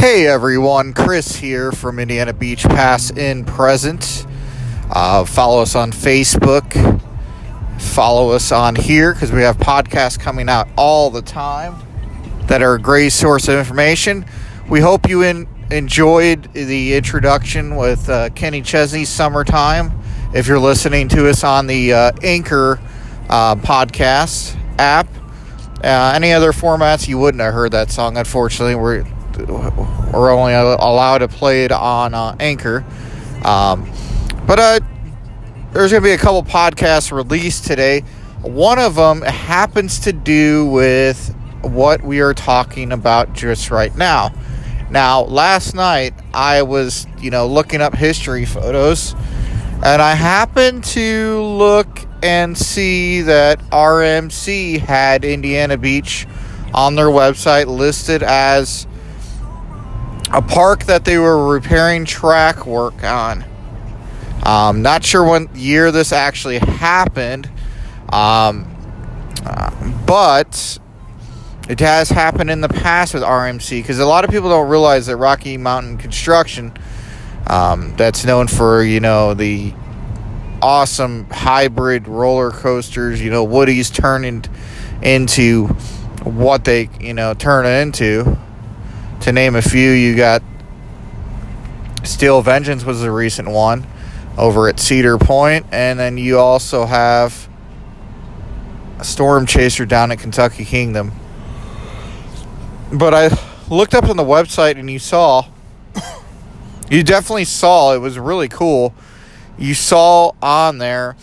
[0.00, 4.26] Hey everyone, Chris here from Indiana Beach Past and Present.
[4.90, 6.72] Uh, follow us on Facebook.
[7.78, 11.74] Follow us on here because we have podcasts coming out all the time
[12.46, 14.24] that are a great source of information.
[14.70, 19.92] We hope you in, enjoyed the introduction with uh, Kenny Chesney's Summertime.
[20.32, 22.80] If you're listening to us on the uh, Anchor
[23.28, 25.08] uh, podcast app,
[25.84, 28.16] uh, any other formats, you wouldn't have heard that song.
[28.16, 29.04] Unfortunately, we're
[29.48, 32.84] we're only allowed to play it on uh, Anchor.
[33.44, 33.90] Um,
[34.46, 34.80] but uh,
[35.72, 38.00] there's going to be a couple podcasts released today.
[38.42, 44.32] One of them happens to do with what we are talking about just right now.
[44.90, 49.14] Now, last night I was, you know, looking up history photos,
[49.84, 56.26] and I happened to look and see that RMC had Indiana Beach
[56.74, 58.86] on their website listed as
[60.32, 63.44] a park that they were repairing track work on.
[64.44, 67.46] Um, not sure what year this actually happened,
[68.10, 68.74] um,
[69.44, 70.78] uh, but
[71.68, 75.06] it has happened in the past with RMC because a lot of people don't realize
[75.06, 76.72] that Rocky Mountain Construction,
[77.46, 79.74] um, that's known for you know the
[80.62, 84.44] awesome hybrid roller coasters, you know Woody's turning
[85.02, 85.66] into
[86.22, 88.38] what they you know turn it into
[89.20, 90.42] to name a few, you got
[92.04, 93.86] Steel Vengeance was a recent one
[94.38, 97.48] over at Cedar Point, and then you also have
[98.98, 101.12] a Storm Chaser down at Kentucky Kingdom.
[102.92, 103.30] But I
[103.68, 105.46] looked up on the website and you saw,
[106.90, 108.94] you definitely saw, it was really cool.
[109.58, 111.16] You saw on there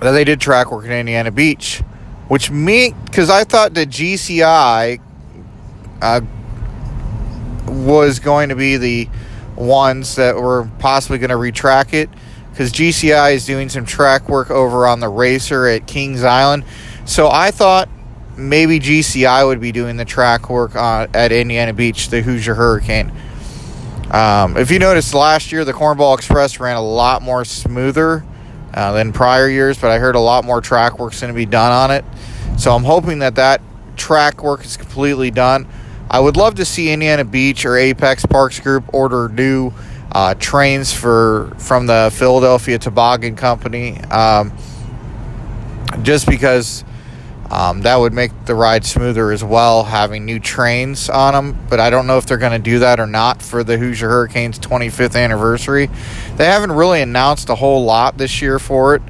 [0.00, 1.82] that they did track work in Indiana Beach,
[2.28, 5.00] which me, because I thought that GCI
[6.02, 6.20] uh,
[7.66, 9.08] was going to be the
[9.56, 12.10] ones that were possibly going to retrack it
[12.50, 16.64] because GCI is doing some track work over on the racer at Kings Island.
[17.04, 17.88] So I thought
[18.36, 23.12] maybe GCI would be doing the track work on, at Indiana Beach, the Hoosier Hurricane.
[24.10, 28.24] Um, if you noticed last year, the Cornball Express ran a lot more smoother
[28.72, 31.46] uh, than prior years, but I heard a lot more track work's going to be
[31.46, 32.04] done on it.
[32.58, 33.60] So I'm hoping that that
[33.96, 35.66] track work is completely done.
[36.14, 39.72] I would love to see Indiana Beach or Apex Parks Group order new
[40.12, 44.52] uh, trains for from the Philadelphia Toboggan Company, um,
[46.02, 46.84] just because
[47.50, 51.66] um, that would make the ride smoother as well, having new trains on them.
[51.68, 54.08] But I don't know if they're going to do that or not for the Hoosier
[54.08, 55.90] Hurricanes 25th anniversary.
[56.36, 59.02] They haven't really announced a whole lot this year for it.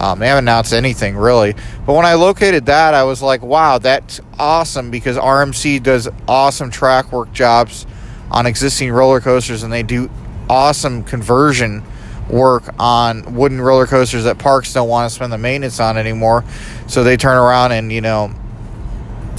[0.00, 1.54] Um, they haven't announced anything really.
[1.84, 6.70] But when I located that, I was like, wow, that's awesome because RMC does awesome
[6.70, 7.86] track work jobs
[8.30, 10.10] on existing roller coasters and they do
[10.48, 11.84] awesome conversion
[12.30, 16.44] work on wooden roller coasters that parks don't want to spend the maintenance on anymore.
[16.86, 18.32] So they turn around and, you know,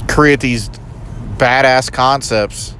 [0.08, 0.68] create these
[1.38, 2.76] badass concepts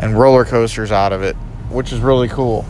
[0.00, 1.34] and roller coasters out of it,
[1.70, 2.64] which is really cool.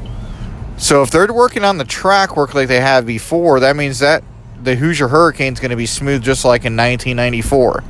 [0.78, 4.22] So if they're working on the track work like they have before, that means that
[4.62, 7.84] the Hoosier Hurricane is going to be smooth just like in 1994.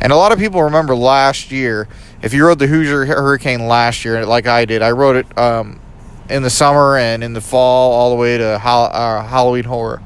[0.00, 1.88] And a lot of people remember last year.
[2.22, 5.80] If you rode the Hoosier Hurricane last year, like I did, I rode it um,
[6.28, 10.02] in the summer and in the fall, all the way to uh, Halloween Horror.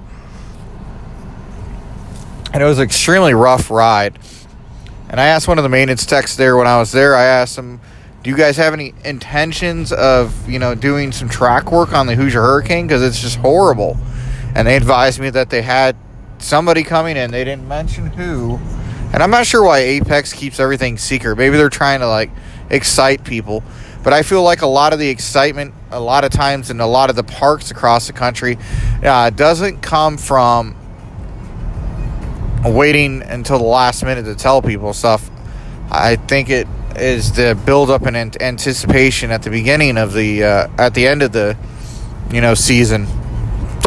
[2.52, 4.18] And it was an extremely rough ride.
[5.08, 7.16] And I asked one of the maintenance techs there when I was there.
[7.16, 7.80] I asked him,
[8.22, 12.14] "Do you guys have any intentions of you know doing some track work on the
[12.14, 12.86] Hoosier Hurricane?
[12.86, 13.96] Because it's just horrible."
[14.54, 15.96] And they advised me that they had
[16.38, 17.30] somebody coming in.
[17.30, 18.58] They didn't mention who,
[19.12, 21.36] and I'm not sure why Apex keeps everything secret.
[21.36, 22.30] Maybe they're trying to like
[22.70, 23.62] excite people.
[24.02, 26.86] But I feel like a lot of the excitement, a lot of times in a
[26.86, 28.56] lot of the parks across the country,
[29.02, 30.74] uh, doesn't come from
[32.64, 35.30] waiting until the last minute to tell people stuff.
[35.90, 40.68] I think it is the build up and anticipation at the beginning of the uh,
[40.78, 41.56] at the end of the
[42.32, 43.06] you know season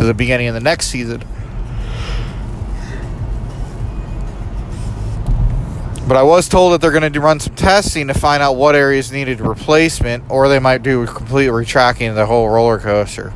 [0.03, 1.23] to the beginning of the next season.
[6.05, 8.75] But I was told that they're going to run some testing to find out what
[8.75, 13.29] areas needed replacement, or they might do a complete retracking of the whole roller coaster,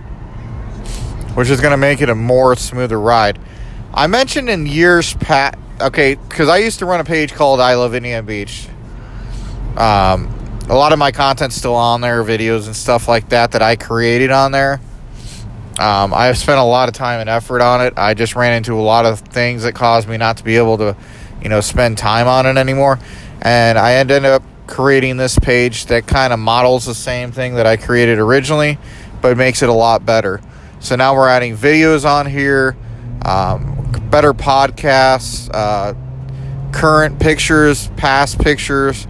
[1.36, 3.40] which is going to make it a more smoother ride.
[3.94, 7.76] I mentioned in years past, okay, because I used to run a page called I
[7.76, 8.68] Love Indiana Beach.
[9.78, 10.28] Um,
[10.68, 13.78] a lot of my content's still on there, videos and stuff like that that I
[13.78, 14.82] created on there.
[15.80, 17.94] Um, I've spent a lot of time and effort on it.
[17.98, 20.78] I just ran into a lot of things that caused me not to be able
[20.80, 20.96] to,
[21.42, 23.00] you know, spend time on it anymore.
[23.42, 27.68] And I ended up creating this page that kind of models the same thing that
[27.68, 28.80] I created originally,
[29.22, 30.42] but makes it a lot better.
[30.80, 32.76] So now we're adding videos on here,
[33.24, 35.94] um, better podcasts, uh,
[36.72, 39.08] current pictures, past pictures,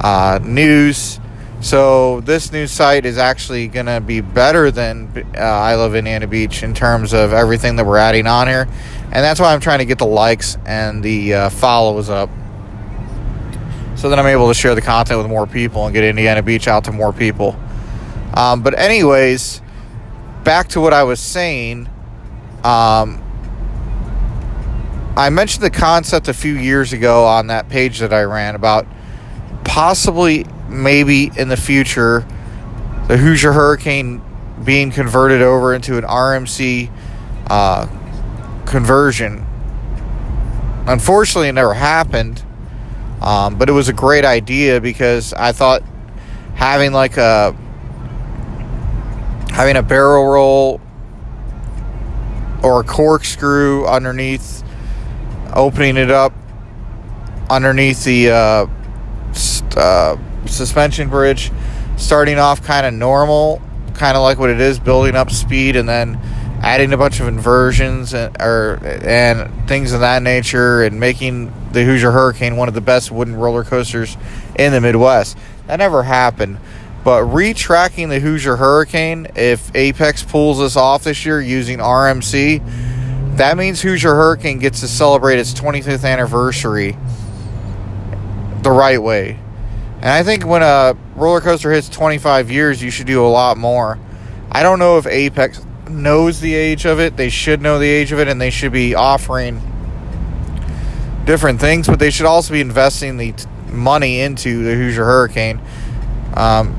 [0.00, 1.20] uh, news.
[1.60, 6.26] So this new site is actually going to be better than uh, I Love Indiana
[6.26, 8.68] Beach in terms of everything that we're adding on here,
[9.04, 12.30] and that's why I'm trying to get the likes and the uh, follows up,
[13.96, 16.68] so that I'm able to share the content with more people and get Indiana Beach
[16.68, 17.58] out to more people.
[18.34, 19.60] Um, but anyways,
[20.44, 21.88] back to what I was saying.
[22.62, 23.22] Um,
[25.16, 28.86] I mentioned the concept a few years ago on that page that I ran about
[29.64, 32.26] possibly, maybe in the future,
[33.08, 34.22] the Hoosier Hurricane
[34.64, 36.90] being converted over into an RMC
[37.48, 37.86] uh,
[38.66, 39.46] conversion.
[40.86, 42.42] Unfortunately, it never happened,
[43.20, 45.82] um, but it was a great idea because I thought
[46.54, 47.56] having like a
[49.50, 50.80] having a barrel roll
[52.62, 54.62] or a corkscrew underneath
[55.54, 56.32] opening it up
[57.50, 58.66] underneath the uh,
[59.76, 61.50] uh, suspension bridge,
[61.96, 63.60] starting off kind of normal,
[63.94, 66.20] kind of like what it is, building up speed, and then
[66.62, 71.84] adding a bunch of inversions and or and things of that nature, and making the
[71.84, 74.16] Hoosier Hurricane one of the best wooden roller coasters
[74.58, 75.36] in the Midwest.
[75.66, 76.58] That never happened.
[77.04, 83.56] But retracking the Hoosier Hurricane, if Apex pulls this off this year using RMC, that
[83.56, 86.96] means Hoosier Hurricane gets to celebrate its 25th anniversary
[88.62, 89.38] the right way.
[89.98, 93.56] And I think when a roller coaster hits 25 years, you should do a lot
[93.56, 93.98] more.
[94.50, 97.16] I don't know if Apex knows the age of it.
[97.16, 99.60] They should know the age of it, and they should be offering
[101.24, 105.60] different things, but they should also be investing the t- money into the Hoosier Hurricane
[106.34, 106.74] um,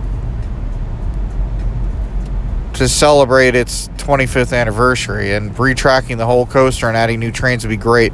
[2.74, 5.34] to celebrate its 25th anniversary.
[5.34, 8.14] And retracking the whole coaster and adding new trains would be great.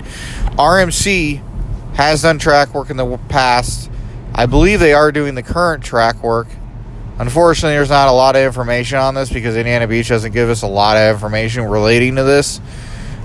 [0.57, 1.41] RMC
[1.95, 3.89] has done track work in the past.
[4.37, 6.47] I believe they are doing the current track work.
[7.19, 10.61] Unfortunately, there's not a lot of information on this because Indiana Beach doesn't give us
[10.61, 12.59] a lot of information relating to this.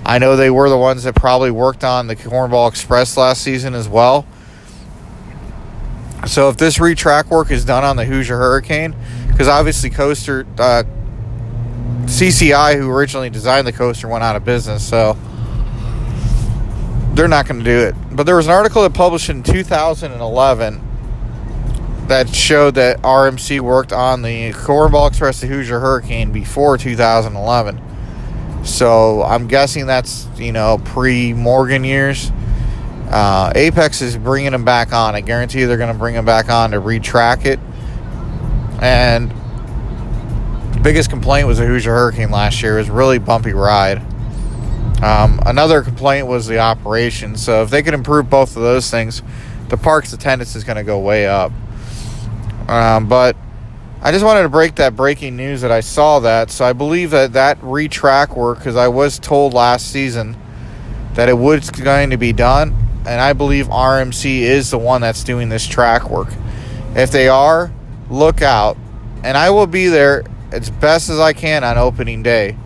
[0.07, 3.75] I know they were the ones that probably worked on the Cornball Express last season
[3.75, 4.25] as well.
[6.29, 8.95] So if this retrack work is done on the Hoosier Hurricane,
[9.27, 10.85] because obviously coaster uh,
[12.05, 15.19] CCI, who originally designed the coaster, went out of business, so
[17.15, 17.97] they're not going to do it.
[18.13, 20.87] But there was an article that published in 2011
[22.11, 27.81] that showed that RMC worked on the Cornball Express, the Hoosier Hurricane, before 2011.
[28.65, 32.33] So I'm guessing that's you know pre Morgan years.
[33.09, 35.15] Uh, Apex is bringing them back on.
[35.15, 37.61] I guarantee they're going to bring them back on to retrack it.
[38.83, 39.31] And
[40.73, 42.75] the biggest complaint was the Hoosier Hurricane last year.
[42.75, 43.99] It was really bumpy ride.
[45.03, 47.37] Um, another complaint was the operation.
[47.37, 49.23] So if they could improve both of those things,
[49.69, 51.53] the park's attendance is going to go way up.
[52.71, 53.37] Um, but
[54.01, 56.53] I just wanted to break that breaking news that I saw that.
[56.53, 60.37] So I believe that that retrack work, because I was told last season
[61.15, 62.77] that it was going to be done,
[63.09, 66.29] and I believe RMC is the one that's doing this track work.
[66.95, 67.73] If they are,
[68.09, 68.77] look out,
[69.25, 70.23] and I will be there
[70.53, 72.57] as best as I can on opening day,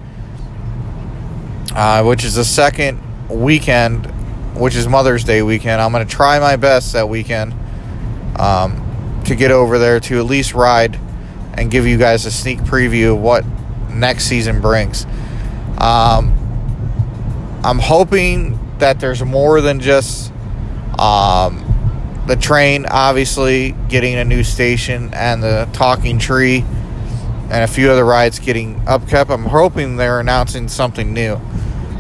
[1.75, 4.04] uh, which is the second weekend,
[4.54, 5.80] which is Mother's Day weekend.
[5.80, 7.54] I'm going to try my best that weekend
[8.38, 8.84] um,
[9.25, 10.99] to get over there to at least ride
[11.54, 13.45] and give you guys a sneak preview of what
[13.90, 15.07] next season brings.
[15.78, 16.33] Um,
[17.64, 20.33] I'm hoping that there's more than just
[20.99, 21.64] um,
[22.26, 26.64] the train, obviously, getting a new station and the talking tree
[27.50, 29.31] and a few other rides getting upkept.
[29.31, 31.37] I'm hoping they're announcing something new.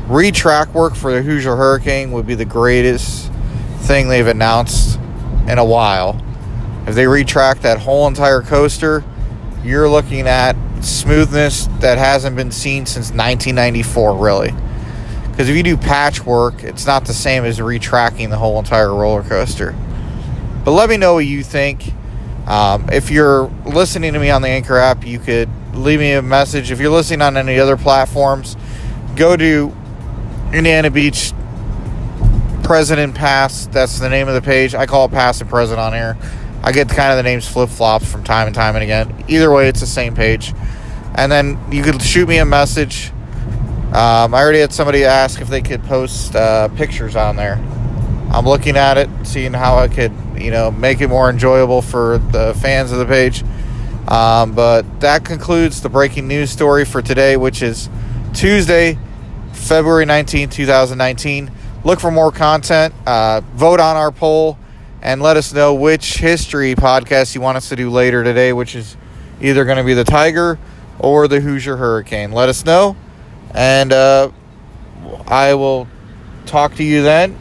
[0.08, 3.30] Retrack work for the Hoosier Hurricane would be the greatest
[3.80, 4.98] thing they've announced
[5.48, 6.20] in a while.
[6.86, 9.02] If they retrack that whole entire coaster,
[9.62, 14.54] you're looking at smoothness that hasn't been seen since 1994, really.
[15.30, 19.22] Because if you do patchwork, it's not the same as retracking the whole entire roller
[19.22, 19.74] coaster.
[20.64, 21.92] But let me know what you think.
[22.46, 26.22] Um, if you're listening to me on the Anchor app, you could leave me a
[26.22, 26.70] message.
[26.70, 28.56] If you're listening on any other platforms,
[29.16, 29.74] go to
[30.52, 31.32] Indiana Beach
[32.62, 33.66] President Pass.
[33.66, 34.74] That's the name of the page.
[34.74, 36.16] I call it Past and Present on here.
[36.64, 39.24] I get kind of the names flip flops from time and time and again.
[39.28, 40.54] Either way, it's the same page.
[41.14, 43.10] And then you could shoot me a message.
[43.92, 47.56] Um, I already had somebody ask if they could post uh, pictures on there.
[48.32, 52.18] I'm looking at it, seeing how I could you know, make it more enjoyable for
[52.18, 53.44] the fans of the page.
[54.08, 57.88] Um, but that concludes the breaking news story for today, which is
[58.32, 58.98] Tuesday,
[59.52, 61.50] February 19, 2019.
[61.84, 62.94] Look for more content.
[63.06, 64.58] Uh, vote on our poll
[65.04, 68.74] and let us know which history podcast you want us to do later today, which
[68.74, 68.96] is
[69.40, 70.58] either going to be the Tiger
[70.98, 72.32] or the Hoosier Hurricane.
[72.32, 72.96] Let us know,
[73.52, 74.30] and uh,
[75.28, 75.86] I will
[76.46, 77.38] talk to you then.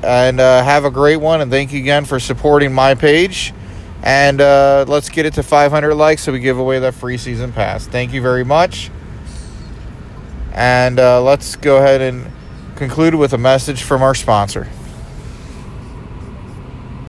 [0.00, 3.52] And uh, have a great one, and thank you again for supporting my page.
[4.02, 7.52] And uh, let's get it to 500 likes so we give away that free season
[7.52, 7.84] pass.
[7.84, 8.92] Thank you very much.
[10.52, 12.30] And uh, let's go ahead and
[12.76, 14.68] conclude with a message from our sponsor.